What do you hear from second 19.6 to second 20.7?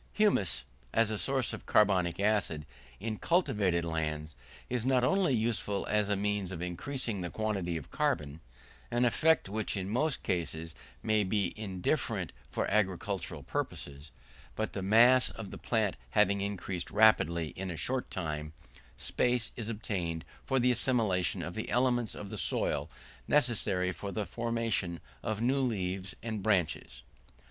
obtained for